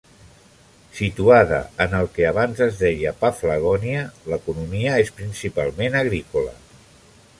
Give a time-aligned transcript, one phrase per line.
[0.99, 4.01] Situada en el que abans es deia Paphlagonia,
[4.33, 6.57] l'economia és principalment agrícola.